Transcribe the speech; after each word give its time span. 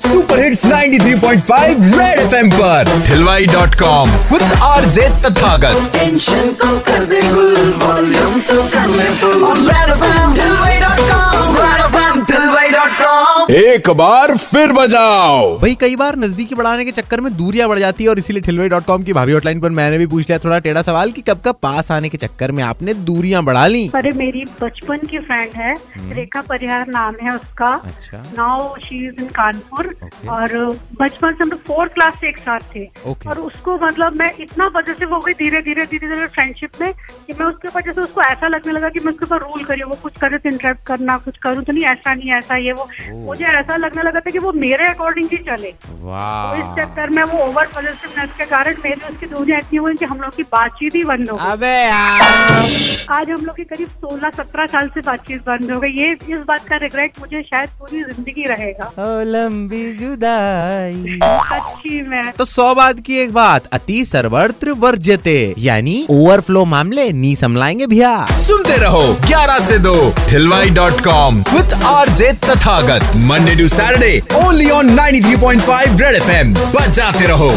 Super 0.00 0.38
hits 0.42 0.64
93.5 0.66 1.82
red 1.98 2.18
FM 2.18 2.48
पर। 2.50 2.88
हिलवाई 3.06 3.46
dot 3.46 3.74
com 3.80 4.10
with 4.32 4.42
R 4.62 4.84
J 4.96 5.08
Tathagat. 5.24 5.90
Tension 5.92 6.52
को 6.62 6.78
कर 6.88 7.04
दे 7.10 7.20
गुल 7.32 7.74
वॉल्यूम 7.82 8.40
तो 8.50 8.62
कर 8.74 8.86
ले 8.96 9.08
फुल 9.20 9.68
रेड 9.70 9.90
एफएम 9.90 10.09
एक 13.50 13.88
बार 13.96 14.36
फिर 14.36 14.72
बजाओ। 14.72 15.58
भाई 15.58 15.74
कई 15.80 15.94
बार 15.96 16.16
नजदीकी 16.16 16.54
बढ़ाने 16.54 16.84
के 16.84 16.90
चक्कर 16.92 17.20
में 17.20 17.32
दूरियाँ 17.36 17.68
बढ़ 17.68 17.78
जाती 17.78 18.04
है 18.04 18.10
और 18.10 18.18
इसीलिए 18.18 18.42
ठिलवे 18.42 18.68
डॉट 18.68 18.84
कॉम 18.86 19.02
की 19.02 19.12
भाभी 19.12 19.32
हॉटलाइन 19.32 19.60
पर 19.60 19.70
मैंने 19.78 19.98
भी 19.98 20.06
पूछ 20.06 20.28
लिया 20.28 20.38
थोड़ा 20.38 20.58
टेढ़ा 20.58 20.82
सवाल 20.82 21.12
कि 21.12 21.22
कब 21.28 21.40
कब 21.44 21.56
पास 21.62 21.90
आने 21.90 22.08
के 22.08 22.18
चक्कर 22.18 22.52
में 22.52 22.62
आपने 22.62 22.94
दूरियाँ 23.08 23.42
बढ़ा 23.44 23.66
ली? 23.66 23.86
अरे 23.94 24.10
मेरी 24.16 24.44
बचपन 24.62 24.98
की 25.10 25.18
फ्रेंड 25.20 25.56
है 25.56 25.74
रेखा 26.14 26.40
परिहार 26.48 26.86
नाम 26.88 27.14
है 27.22 27.34
उसका। 27.36 27.72
अच्छा। 27.84 28.22
Now 28.36 28.76
she 28.84 29.06
is 29.06 29.20
in 29.22 29.28
Kanpur 29.38 29.92
और 30.30 30.54
बचपन 31.00 31.32
से 31.32 31.42
हम 31.42 31.50
लोग 31.50 31.60
फोर्थ 31.66 31.92
क्लास 31.94 32.20
से 32.20 32.28
एक 32.28 32.38
साथ 32.38 32.74
थे. 32.74 32.84
और 33.26 33.38
उसको 33.40 33.78
मतलब 33.86 34.14
मैं 34.16 34.32
इतना 34.40 34.66
वजह 34.76 34.92
से 34.92 35.04
हो 35.06 35.20
गई 35.20 35.32
धीरे 35.42 35.62
धीरे 35.62 35.86
धीरे 35.86 36.08
धीरे 36.08 36.26
फ्रेंडशिप 36.28 36.80
में 36.80 36.92
कि 36.92 37.32
मैं 37.40 37.46
उसके 37.46 37.68
वजह 37.78 37.90
से 37.90 38.00
उसको 38.00 38.22
ऐसा 38.22 38.48
लगने 38.48 38.72
लगा 38.72 38.88
कि 38.88 39.00
मैं 39.00 39.12
उसके 39.12 39.24
ऊपर 39.24 39.42
रूल 39.46 39.64
करी 39.64 39.82
वो 39.82 39.98
कुछ 40.02 40.18
करे 40.20 40.38
तो 40.38 40.48
इंटरप्ट 40.50 40.86
करना 40.86 41.18
कुछ 41.24 41.36
करूँ 41.42 41.64
तो 41.64 41.72
नहीं 41.72 41.84
ऐसा 41.96 42.14
नहीं 42.14 42.32
ऐसा 42.38 42.56
ये 42.56 42.72
वो 42.72 42.88
मुझे 43.40 43.52
ऐसा 43.58 43.76
लगने 43.76 44.02
लगा 44.02 44.20
था 44.20 44.30
कि 44.30 44.38
वो 44.38 44.52
मेरे 44.52 44.86
अकॉर्डिंग 44.86 45.28
ही 45.32 45.36
चले। 45.44 45.70
तो 45.72 46.56
इस 46.56 46.64
चक्कर 46.78 47.10
में 47.10 47.22
वो 47.22 47.38
ओवर 47.44 47.66
पॉजिटिवनेस 47.74 48.30
के 48.38 48.44
कारण 48.46 48.74
मेरी 48.84 49.00
उसकी 49.10 49.26
दूरियाँ 49.26 49.58
इतनी 49.60 49.78
हुई 49.78 49.94
कि 49.96 50.04
हम 50.04 50.18
लोग 50.20 50.36
की 50.36 50.42
बातचीत 50.52 50.94
ही 50.94 51.04
बंद 51.04 51.30
हो 51.30 51.36
गई। 51.36 51.50
अबे 51.50 51.76
आज 53.10 53.30
हम 53.30 53.44
लोग 53.44 53.56
की 53.56 53.64
करीब 53.64 53.88
16-17 54.04 54.66
साल 54.66 54.88
से 54.94 55.00
बातचीत 55.00 55.40
बंद 55.46 55.70
हो 55.72 55.78
गई। 55.80 55.92
ये 55.92 56.10
इस 56.12 56.44
बात 56.48 56.66
का 56.68 56.76
रिग्रेट 56.76 57.20
मुझे 57.20 57.42
शायद 57.42 57.70
पूरी 57.78 58.02
ज़िंदगी 58.02 58.44
रहेगा। 58.48 58.90
लंबी 59.26 59.82
जुदाई। 59.96 61.18
अच्छी 61.22 62.00
मैं। 62.08 62.30
तो 62.32 62.44
सौ 62.46 62.74
बात 62.74 63.00
की 63.06 63.18
एक 63.22 63.32
बात 63.34 63.68
अति 63.72 64.04
सर्वत्र 64.04 64.72
वर्ज्यते 64.84 65.38
यानी 65.60 65.96
ओवरफ्लो 66.10 66.64
मामले 66.66 67.10
नी 67.14 67.34
समलाएँगे 67.36 67.86
भैया। 67.86 68.12
सुनते 68.36 68.76
रहो 68.84 69.02
11 69.26 69.58
से 69.68 69.78
दो 69.80 69.96
हिलवाई 70.28 70.70
dot 70.80 71.00
com 71.04 71.42
with 71.52 71.74
R 71.86 72.08
J 72.20 72.32
Tathagat. 72.44 73.16
Monday 73.30 73.54
to 73.54 73.66
Saturday 73.68 74.22
only 74.36 74.68
on 74.70 74.88
93.5 74.96 76.00
red 76.00 76.16
FM 76.16 76.54
बजाते 76.74 77.26
रहो। 77.26 77.50